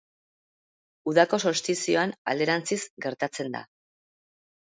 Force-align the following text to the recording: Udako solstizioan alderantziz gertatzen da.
Udako 1.11 1.39
solstizioan 1.49 2.15
alderantziz 2.33 2.79
gertatzen 3.07 3.55
da. 3.59 3.61